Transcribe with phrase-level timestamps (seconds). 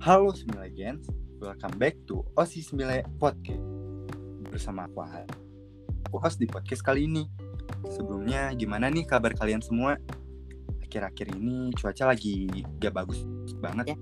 [0.00, 1.12] Halo Semile Gens,
[1.44, 3.60] welcome back to Osi Semile Podcast.
[4.48, 5.28] Bersama aku Ahad.
[6.08, 7.28] Aku host di podcast kali ini.
[7.84, 10.00] Sebelumnya gimana nih kabar kalian semua?
[10.80, 12.48] Akhir-akhir ini cuaca lagi
[12.80, 13.28] gak bagus
[13.60, 13.96] banget ya.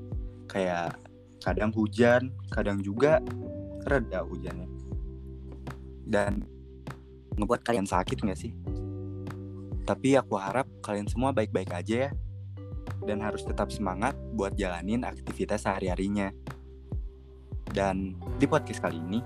[0.46, 1.02] Kayak
[1.42, 3.18] kadang hujan, kadang juga
[3.82, 4.70] reda hujannya.
[6.06, 6.46] Dan
[7.34, 8.54] ngebuat kalian sakit gak sih?
[9.82, 12.10] Tapi aku harap kalian semua baik-baik aja ya
[13.08, 16.28] dan harus tetap semangat buat jalanin aktivitas sehari-harinya.
[17.72, 19.24] Dan di podcast kali ini,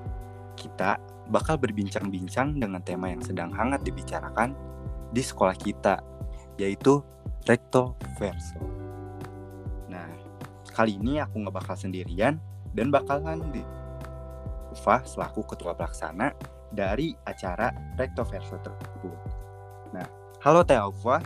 [0.54, 4.54] kita bakal berbincang-bincang dengan tema yang sedang hangat dibicarakan
[5.10, 5.98] di sekolah kita,
[6.62, 7.02] yaitu
[7.50, 8.62] recto verso.
[9.90, 10.06] Nah,
[10.70, 12.38] kali ini aku nggak bakal sendirian
[12.70, 13.62] dan bakalan di
[14.72, 16.32] Ufa selaku ketua pelaksana
[16.72, 17.68] dari acara
[18.00, 19.18] recto verso tersebut.
[19.92, 20.08] Nah,
[20.40, 21.20] halo Teh Ufa,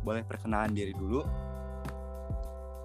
[0.00, 1.45] boleh perkenalan diri dulu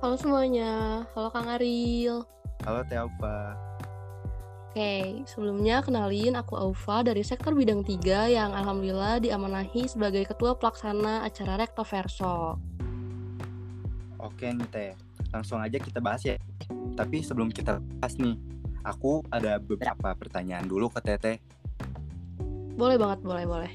[0.01, 2.25] Halo semuanya, halo Kang Aril.
[2.65, 3.53] Halo Teh Aufa.
[4.73, 11.21] Oke, sebelumnya kenalin aku Aufa dari sektor bidang 3 yang alhamdulillah diamanahi sebagai ketua pelaksana
[11.21, 12.57] acara Rekto Verso.
[14.17, 14.91] Oke nih Teh,
[15.29, 16.33] langsung aja kita bahas ya.
[16.97, 18.41] Tapi sebelum kita bahas nih,
[18.81, 21.37] aku ada beberapa pertanyaan dulu ke Teteh.
[22.73, 23.71] Boleh banget, boleh, boleh.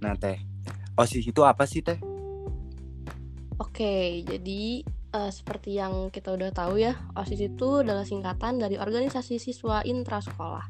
[0.00, 0.40] Nah Teh,
[0.96, 2.00] OSIS itu apa sih Teh?
[3.60, 4.80] Oke, jadi
[5.14, 10.68] uh, seperti yang kita udah tahu ya, OSIS itu adalah singkatan dari organisasi siswa intrasekolah.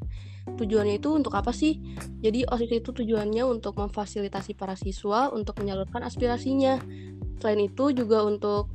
[0.48, 1.76] Tujuannya itu untuk apa sih?
[2.24, 6.80] Jadi OSIS itu tujuannya untuk memfasilitasi para siswa untuk menyalurkan aspirasinya.
[7.38, 8.72] Selain itu juga untuk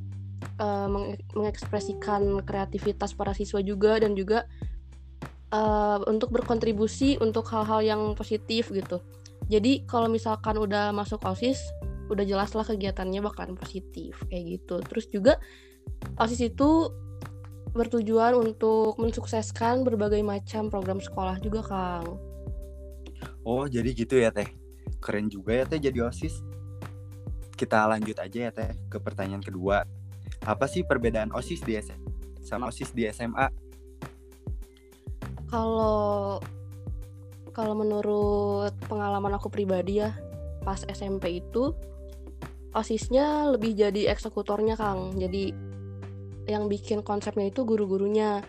[0.61, 4.45] uh, meng mengekspresikan kreativitas para siswa juga dan juga
[5.49, 9.01] uh, untuk berkontribusi untuk hal-hal yang positif gitu.
[9.51, 11.59] Jadi kalau misalkan udah masuk OSIS,
[12.13, 14.79] udah jelas lah kegiatannya bakalan positif kayak gitu.
[14.85, 15.33] Terus juga
[16.21, 16.93] osis itu
[17.73, 22.17] bertujuan untuk mensukseskan berbagai macam program sekolah juga kang.
[23.43, 24.47] Oh jadi gitu ya teh.
[25.03, 26.39] Keren juga ya teh jadi osis.
[27.53, 29.83] Kita lanjut aja ya teh ke pertanyaan kedua.
[30.45, 33.47] Apa sih perbedaan osis di SMA sama osis di SMA
[35.47, 36.41] kalau
[37.55, 40.11] kalau menurut pengalaman aku pribadi ya
[40.67, 41.71] pas SMP itu
[42.73, 45.13] osisnya lebih jadi eksekutornya kang.
[45.17, 45.53] Jadi
[46.49, 48.43] yang bikin konsepnya itu guru-gurunya.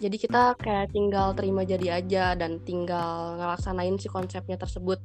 [0.00, 5.00] Jadi kita kayak tinggal terima jadi aja dan tinggal ngelaksanain si konsepnya tersebut.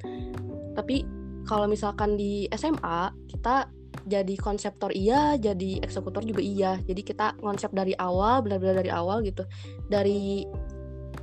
[0.75, 1.03] Tapi
[1.45, 3.69] kalau misalkan di SMA kita
[4.05, 6.79] jadi konseptor iya jadi eksekutor juga iya.
[6.83, 9.43] Jadi kita konsep dari awal benar-benar dari awal gitu.
[9.87, 10.47] Dari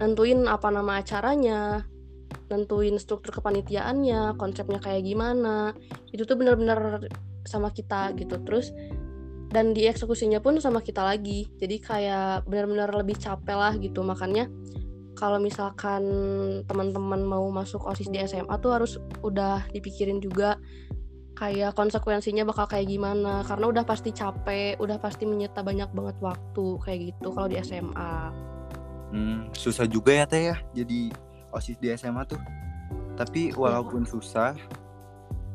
[0.00, 1.84] nentuin apa nama acaranya
[2.48, 5.72] nentuin struktur kepanitiaannya konsepnya kayak gimana.
[6.12, 7.08] Itu tuh benar-benar
[7.44, 8.38] sama kita gitu.
[8.42, 8.70] Terus
[9.52, 11.52] dan dieksekusinya pun sama kita lagi.
[11.60, 14.00] Jadi kayak benar-benar lebih capek lah gitu.
[14.00, 14.48] Makanya
[15.12, 16.02] kalau misalkan
[16.64, 20.56] teman-teman mau masuk osis di SMA tuh harus udah dipikirin juga
[21.36, 23.44] kayak konsekuensinya bakal kayak gimana.
[23.44, 28.32] Karena udah pasti capek udah pasti menyita banyak banget waktu kayak gitu kalau di SMA
[29.12, 31.12] hmm, susah juga ya teh ya jadi
[31.52, 32.40] osis di SMA tuh.
[33.12, 34.16] Tapi walaupun ya.
[34.16, 34.52] susah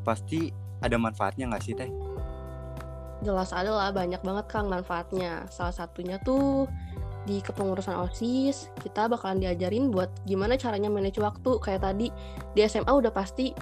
[0.06, 1.90] pasti ada manfaatnya nggak sih teh?
[3.22, 5.46] Jelas ada lah banyak banget kang manfaatnya.
[5.50, 6.70] Salah satunya tuh
[7.28, 12.08] di kepengurusan OSIS kita bakalan diajarin buat gimana caranya manage waktu kayak tadi
[12.56, 13.52] di SMA udah pasti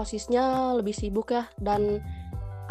[0.00, 2.00] OSISnya lebih sibuk ya dan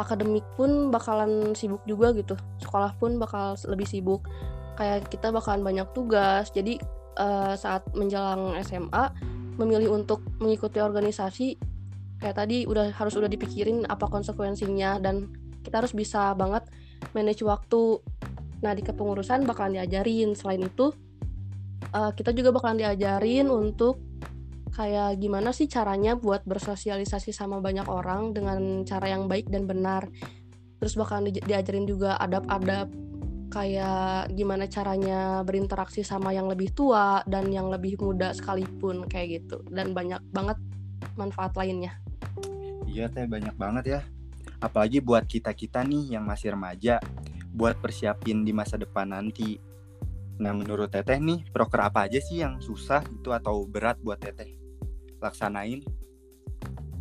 [0.02, 2.34] akademik pun bakalan sibuk juga gitu
[2.66, 4.26] sekolah pun bakal lebih sibuk
[4.74, 6.82] kayak kita bakalan banyak tugas jadi
[7.22, 9.14] uh, saat menjelang SMA
[9.62, 11.62] memilih untuk mengikuti organisasi
[12.24, 15.28] kayak tadi udah harus udah dipikirin apa konsekuensinya dan
[15.60, 16.64] kita harus bisa banget
[17.12, 18.00] manage waktu.
[18.64, 20.32] Nah di kepengurusan bakalan diajarin.
[20.32, 20.96] Selain itu
[21.92, 24.00] uh, kita juga bakalan diajarin untuk
[24.72, 30.08] kayak gimana sih caranya buat bersosialisasi sama banyak orang dengan cara yang baik dan benar.
[30.80, 32.88] Terus bakalan di diajarin juga adab-adab
[33.52, 39.60] kayak gimana caranya berinteraksi sama yang lebih tua dan yang lebih muda sekalipun kayak gitu.
[39.68, 40.56] Dan banyak banget
[41.20, 42.03] manfaat lainnya
[42.94, 44.02] Iya teh banyak banget ya.
[44.62, 47.02] Apalagi buat kita-kita nih yang masih remaja,
[47.50, 49.58] buat persiapin di masa depan nanti.
[50.38, 54.54] Nah menurut Teteh nih, proker apa aja sih yang susah itu atau berat buat Teteh
[55.18, 55.82] laksanain?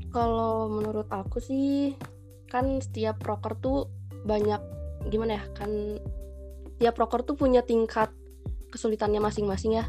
[0.09, 1.93] Kalau menurut aku sih,
[2.49, 3.93] kan setiap proker tuh
[4.25, 4.61] banyak
[5.13, 5.71] gimana ya kan
[6.79, 8.13] tiap proker tuh punya tingkat
[8.71, 9.85] kesulitannya masing-masing ya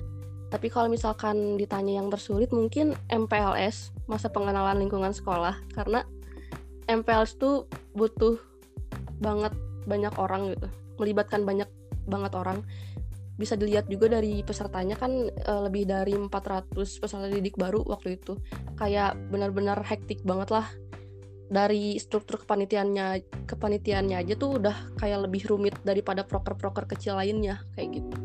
[0.53, 5.57] tapi kalau misalkan ditanya yang tersulit mungkin MPLS masa pengenalan lingkungan sekolah.
[5.73, 6.05] Karena
[6.85, 7.65] MPLS itu
[7.97, 8.38] butuh
[9.17, 9.50] banget
[9.89, 10.69] banyak orang gitu.
[11.01, 11.65] Melibatkan banyak
[12.05, 12.61] banget orang.
[13.33, 16.69] Bisa dilihat juga dari pesertanya kan uh, lebih dari 400
[17.01, 18.38] peserta didik baru waktu itu.
[18.77, 20.69] Kayak benar-benar hektik banget lah.
[21.50, 28.05] Dari struktur kepanitiaannya kepanitiaannya aja tuh udah kayak lebih rumit daripada proker-proker kecil lainnya kayak
[28.05, 28.17] gitu.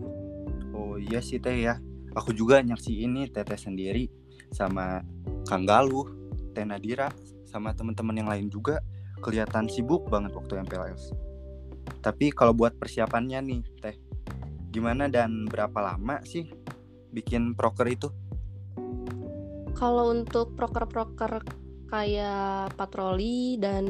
[0.77, 1.81] Oh iya sih teh ya,
[2.17, 4.09] aku juga nyaksi ini teteh sendiri
[4.53, 5.05] sama
[5.45, 6.09] Kang Galuh,
[6.57, 7.13] Teh Nadira,
[7.49, 8.81] sama teman-teman yang lain juga
[9.21, 11.13] kelihatan sibuk banget waktu MPLS.
[12.05, 13.97] Tapi kalau buat persiapannya nih, Teh,
[14.73, 16.47] gimana dan berapa lama sih
[17.13, 18.09] bikin proker itu?
[19.75, 21.41] Kalau untuk proker-proker
[21.89, 23.85] kayak patroli dan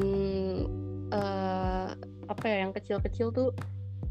[1.11, 1.91] uh,
[2.29, 3.51] apa ya yang kecil-kecil tuh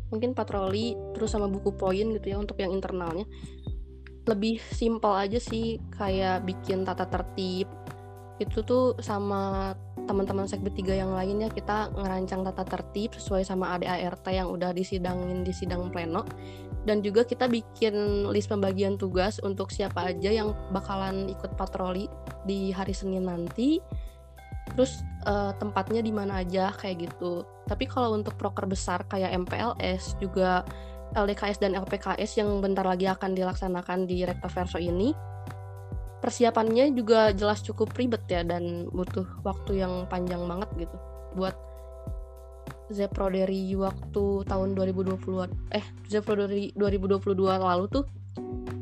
[0.08, 3.28] mungkin patroli terus sama buku poin gitu ya untuk yang internalnya
[4.28, 7.66] lebih simpel aja sih kayak bikin tata tertib.
[8.38, 9.74] Itu tuh sama
[10.06, 15.42] teman-teman sekbid tiga yang lainnya kita ngerancang tata tertib sesuai sama ADART yang udah disidangin
[15.42, 16.22] di sidang pleno.
[16.86, 22.08] Dan juga kita bikin list pembagian tugas untuk siapa aja yang bakalan ikut patroli
[22.48, 23.82] di hari Senin nanti.
[24.72, 27.44] Terus uh, tempatnya di mana aja kayak gitu.
[27.68, 30.64] Tapi kalau untuk proker besar kayak MPLS juga
[31.14, 35.14] LDKS dan LPKS yang bentar lagi akan dilaksanakan di Verso ini.
[36.18, 40.96] Persiapannya juga jelas cukup ribet ya dan butuh waktu yang panjang banget gitu
[41.38, 41.54] buat
[42.90, 48.04] Zepro dari waktu tahun 2020 eh Zepro dari 2022 lalu tuh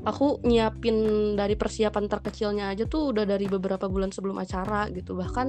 [0.07, 0.97] aku nyiapin
[1.35, 5.19] dari persiapan terkecilnya aja tuh udah dari beberapa bulan sebelum acara gitu.
[5.19, 5.47] Bahkan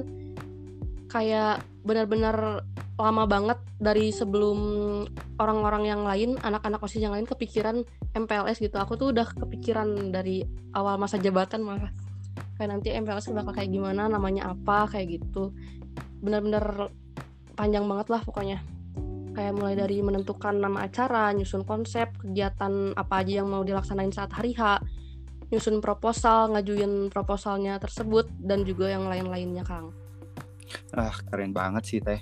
[1.08, 2.62] kayak benar-benar
[2.98, 4.58] lama banget dari sebelum
[5.38, 8.76] orang-orang yang lain, anak-anak OSIS yang lain kepikiran MPLS gitu.
[8.76, 10.42] Aku tuh udah kepikiran dari
[10.74, 11.94] awal masa jabatan malah
[12.58, 15.54] kayak nanti MPLS bakal kayak gimana, namanya apa kayak gitu.
[16.18, 16.90] Benar-benar
[17.54, 18.58] panjang banget lah pokoknya.
[19.38, 24.34] Kayak mulai dari menentukan nama acara, nyusun konsep, kegiatan apa aja yang mau dilaksanain saat
[24.34, 24.82] hari H,
[25.54, 29.94] nyusun proposal, ngajuin proposalnya tersebut dan juga yang lain-lainnya, Kang.
[30.92, 32.20] Ah, keren banget sih, Teh.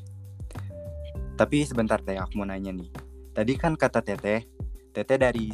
[1.36, 2.88] Tapi sebentar, Teh, aku mau nanya nih.
[3.36, 4.46] Tadi kan kata Teteh,
[4.92, 5.52] Teteh dari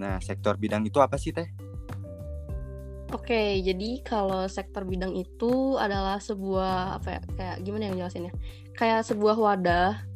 [0.00, 1.48] Nah, sektor bidang itu apa sih, Teh?
[3.10, 8.32] Oke, jadi kalau sektor bidang itu adalah sebuah apa ya, kayak gimana yang jelasinnya?
[8.78, 10.09] Kayak sebuah wadah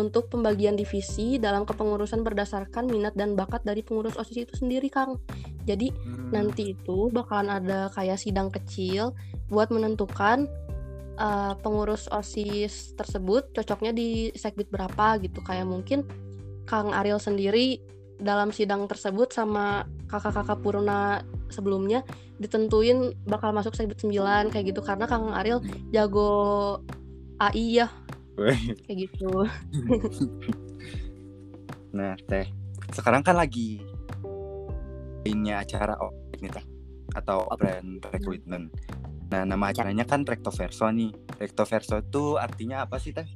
[0.00, 5.20] untuk pembagian divisi dalam kepengurusan berdasarkan minat dan bakat dari pengurus OSIS itu sendiri, Kang.
[5.68, 6.32] Jadi hmm.
[6.32, 9.12] nanti itu bakalan ada kayak sidang kecil
[9.52, 10.48] buat menentukan
[11.20, 15.44] uh, pengurus OSIS tersebut cocoknya di sekbid berapa gitu.
[15.44, 16.08] Kayak mungkin
[16.64, 17.78] Kang Ariel sendiri
[18.20, 22.04] dalam sidang tersebut sama kakak-kakak Purna sebelumnya
[22.36, 26.80] ditentuin bakal masuk sekbid 9 kayak gitu karena Kang Ariel jago
[27.40, 27.88] AI ya.
[28.86, 29.30] kayak gitu.
[31.96, 32.48] nah, Teh,
[32.94, 33.82] sekarang kan lagi
[35.28, 35.94] ini acara
[36.40, 36.48] nih
[37.12, 38.72] atau brand recruitment.
[39.30, 41.12] Nah, nama acaranya kan Recto Verso nih.
[41.38, 43.28] Recto Verso itu artinya apa sih, Teh?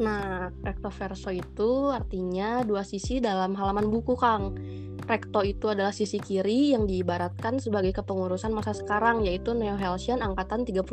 [0.00, 4.56] Nah, recto verso itu artinya dua sisi dalam halaman buku, Kang.
[5.10, 10.62] Recto itu adalah sisi kiri yang diibaratkan sebagai kepengurusan masa sekarang, yaitu Neo Helsian angkatan
[10.62, 10.86] 38.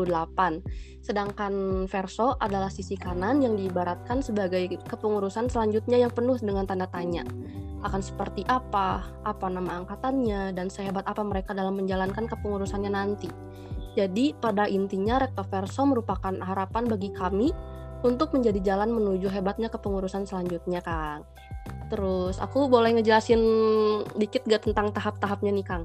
[1.06, 7.22] Sedangkan verso adalah sisi kanan yang diibaratkan sebagai kepengurusan selanjutnya yang penuh dengan tanda tanya
[7.86, 13.30] akan seperti apa, apa nama angkatannya, dan sehebat apa mereka dalam menjalankan kepengurusannya nanti.
[13.94, 17.54] Jadi, pada intinya Recto Verso merupakan harapan bagi kami
[18.02, 21.26] untuk menjadi jalan menuju hebatnya kepengurusan selanjutnya, Kang.
[21.88, 23.42] Terus, aku boleh ngejelasin
[24.20, 25.84] dikit gak tentang tahap-tahapnya nih, Kang?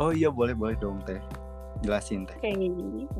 [0.00, 1.20] Oh iya, boleh-boleh dong, Teh.
[1.84, 2.36] Jelasin, Teh.
[2.40, 2.52] Oke,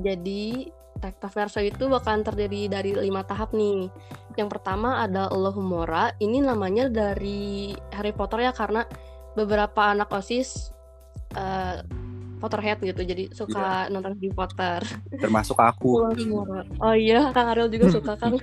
[0.01, 3.91] jadi Recto Verso itu bakalan terdiri dari lima tahap nih.
[4.39, 6.15] Yang pertama ada Allahumora.
[6.23, 8.87] Ini namanya dari Harry Potter ya karena
[9.35, 10.71] beberapa anak osis
[11.35, 11.83] uh,
[12.43, 13.91] Potterhead gitu, jadi suka yeah.
[13.91, 14.83] nonton Harry Potter.
[15.15, 16.11] Termasuk aku.
[16.83, 18.39] oh iya, Kang Ariel juga suka kan?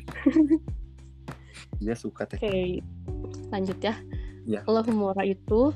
[1.79, 2.35] Iya suka teh.
[2.35, 2.71] Oke, okay.
[3.49, 3.95] Lanjut ya.
[4.45, 4.63] Yeah.
[4.65, 5.73] Allahumora itu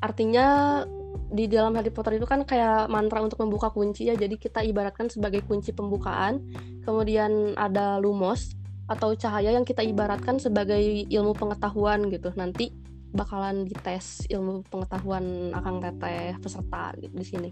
[0.00, 0.82] artinya
[1.26, 4.14] di dalam Harry Potter itu kan kayak mantra untuk membuka kunci ya.
[4.14, 6.40] Jadi kita ibaratkan sebagai kunci pembukaan.
[6.86, 8.54] Kemudian ada lumos
[8.86, 10.78] atau cahaya yang kita ibaratkan sebagai
[11.10, 12.30] ilmu pengetahuan gitu.
[12.38, 12.70] Nanti
[13.10, 17.50] bakalan dites ilmu pengetahuan akan teteh peserta gitu, di sini.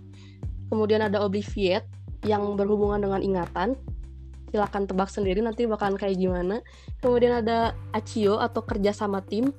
[0.70, 1.88] Kemudian ada obliviate
[2.24, 3.76] yang berhubungan dengan ingatan
[4.54, 6.62] silakan tebak sendiri nanti bakalan kayak gimana.
[7.02, 9.50] Kemudian ada acio atau kerja sama tim.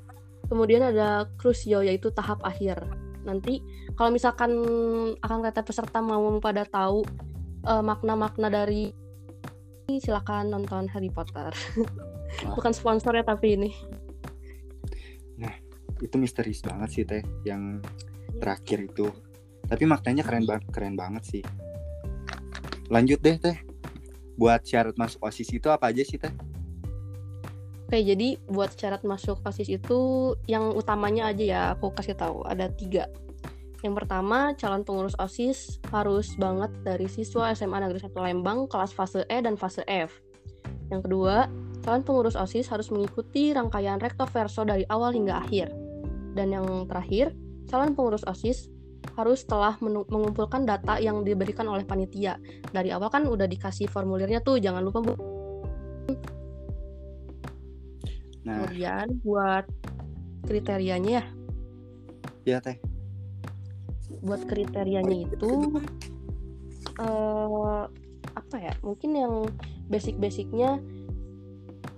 [0.48, 2.80] Kemudian ada crucio yaitu tahap akhir.
[3.28, 3.60] Nanti
[4.00, 4.56] kalau misalkan
[5.20, 7.04] akan kata peserta mau pada tahu
[7.68, 8.96] eh, makna-makna dari
[10.00, 11.52] silakan nonton Harry Potter.
[12.56, 13.72] Bukan sponsor ya tapi ini.
[16.04, 17.80] itu misterius banget sih teh yang
[18.44, 19.08] terakhir itu.
[19.64, 21.44] Tapi maknanya keren banget keren banget sih.
[22.92, 23.56] Lanjut deh teh
[24.36, 26.32] buat syarat masuk osis itu apa aja sih teh
[27.86, 32.66] Oke, jadi buat syarat masuk OSIS itu yang utamanya aja ya aku kasih tahu ada
[32.74, 33.06] tiga.
[33.86, 39.22] Yang pertama, calon pengurus OSIS harus banget dari siswa SMA Negeri 1 Lembang kelas fase
[39.30, 40.18] E dan fase F.
[40.90, 41.46] Yang kedua,
[41.86, 45.70] calon pengurus OSIS harus mengikuti rangkaian recto verso dari awal hingga akhir.
[46.34, 47.38] Dan yang terakhir,
[47.70, 48.66] calon pengurus OSIS
[49.14, 52.42] harus telah mengumpulkan data yang diberikan oleh panitia.
[52.74, 55.14] Dari awal kan udah dikasih formulirnya tuh, jangan lupa Bu.
[58.46, 59.66] nah Kemudian buat
[60.46, 61.26] kriterianya ya,
[62.46, 62.78] ya teh
[64.22, 65.82] buat kriterianya itu
[67.02, 67.84] eh
[68.36, 68.74] apa ya?
[68.86, 69.34] Mungkin yang
[69.90, 70.78] basic-basicnya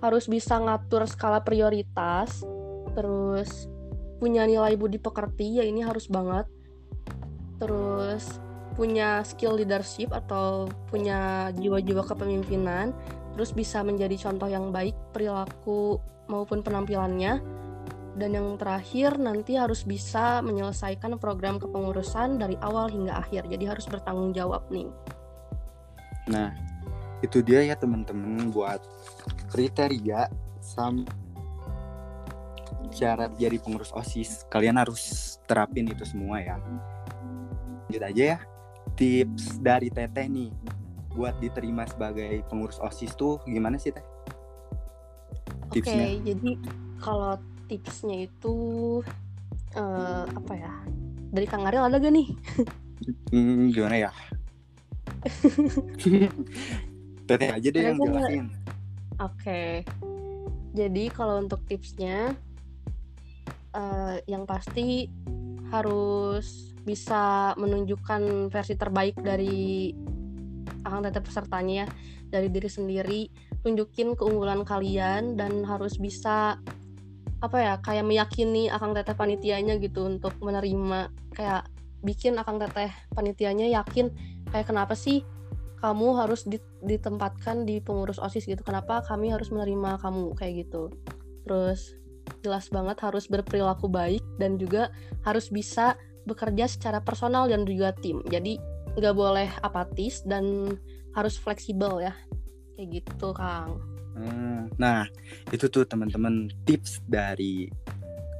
[0.00, 2.40] harus bisa ngatur skala prioritas,
[2.96, 3.68] terus
[4.18, 6.48] punya nilai budi pekerti ya ini harus banget.
[7.58, 8.38] Terus
[8.78, 12.94] punya skill leadership atau punya jiwa-jiwa kepemimpinan,
[13.34, 15.98] terus bisa menjadi contoh yang baik perilaku
[16.30, 17.42] maupun penampilannya.
[18.18, 23.46] Dan yang terakhir nanti harus bisa menyelesaikan program kepengurusan dari awal hingga akhir.
[23.46, 24.90] Jadi harus bertanggung jawab nih.
[26.28, 26.52] nah
[27.24, 28.78] itu dia ya teman-teman buat
[29.48, 30.28] kriteria
[30.60, 31.08] sam
[32.92, 36.56] syarat jadi pengurus osis kalian harus terapin itu semua ya
[37.88, 38.38] lanjut aja ya
[39.00, 40.52] tips dari teteh nih
[41.16, 44.04] buat diterima sebagai pengurus osis tuh gimana sih teh
[45.68, 46.50] Oke, tipsnya jadi
[47.00, 48.56] kalau tipsnya itu
[49.76, 50.72] eh, apa ya?
[51.28, 52.28] Dari Kang Ariel ada gak nih?
[53.32, 54.10] Hmm, gimana ya
[57.30, 58.46] teteh aja deh yang jelasin
[59.18, 59.82] Oke.
[60.78, 62.36] Jadi kalau untuk tipsnya
[63.74, 65.10] eh, yang pasti
[65.74, 69.92] harus bisa menunjukkan versi terbaik dari
[70.88, 71.86] akang teteh pesertanya ya,
[72.32, 73.20] dari diri sendiri,
[73.60, 76.56] tunjukin keunggulan kalian dan harus bisa
[77.38, 81.70] apa ya kayak meyakini akang teteh panitianya gitu untuk menerima kayak
[82.02, 84.10] bikin akang teteh panitianya yakin
[84.50, 85.22] kayak kenapa sih
[85.78, 88.62] kamu harus di- ditempatkan di pengurus OSIS gitu.
[88.66, 90.90] Kenapa kami harus menerima kamu kayak gitu.
[91.46, 91.94] Terus
[92.42, 94.92] jelas banget harus berperilaku baik dan juga
[95.22, 95.94] harus bisa
[96.28, 98.20] bekerja secara personal dan juga tim.
[98.28, 98.60] Jadi
[98.94, 100.76] nggak boleh apatis dan
[101.16, 102.14] harus fleksibel ya.
[102.76, 103.80] Kayak gitu, Kang.
[104.14, 105.10] Hmm, Nah,
[105.50, 107.66] itu tuh teman-teman tips dari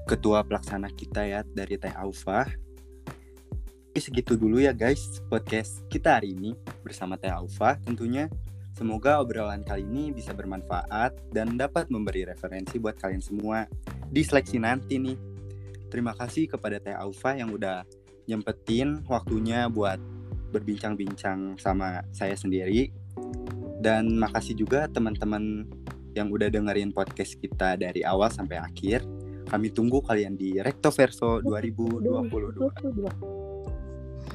[0.07, 2.47] ketua pelaksana kita ya dari Teh Aufa.
[3.91, 6.55] Oke, segitu dulu ya guys podcast kita hari ini
[6.87, 8.31] bersama Teh Aufa tentunya.
[8.79, 13.67] Semoga obrolan kali ini bisa bermanfaat dan dapat memberi referensi buat kalian semua
[14.07, 15.19] di seleksi nanti nih.
[15.89, 17.85] Terima kasih kepada Teh Aufa yang udah
[18.29, 19.97] nyempetin waktunya buat
[20.53, 22.93] berbincang-bincang sama saya sendiri.
[23.79, 25.65] Dan makasih juga teman-teman
[26.13, 29.07] yang udah dengerin podcast kita dari awal sampai akhir.
[29.49, 32.69] Kami tunggu kalian di Recto Verso 2022.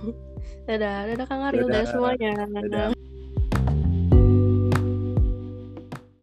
[0.68, 1.92] Dadah, dadah Kang Ariel, dadah Dadah.
[1.92, 2.34] semuanya.
[2.48, 2.93] Dadah.